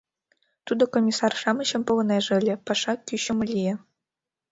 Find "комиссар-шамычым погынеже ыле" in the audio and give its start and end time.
0.93-2.55